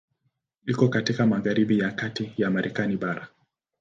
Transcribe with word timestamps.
Iko 0.65 0.89
katika 0.89 1.25
magharibi 1.27 1.79
ya 1.79 1.91
kati 1.91 2.33
ya 2.37 2.49
Marekani 2.51 2.97
bara. 2.97 3.27